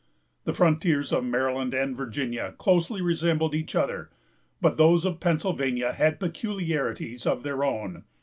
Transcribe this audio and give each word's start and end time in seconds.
The 0.45 0.53
frontiers 0.55 1.13
of 1.13 1.25
Maryland 1.25 1.75
and 1.75 1.95
Virginia 1.95 2.55
closely 2.57 3.03
resembled 3.03 3.53
each 3.53 3.75
other; 3.75 4.09
but 4.59 4.75
those 4.75 5.05
of 5.05 5.19
Pennsylvania 5.19 5.93
had 5.93 6.19
peculiarities 6.19 7.27
of 7.27 7.43
their 7.43 7.63
own. 7.63 8.03